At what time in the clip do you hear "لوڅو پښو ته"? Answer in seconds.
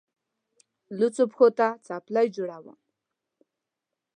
0.97-1.67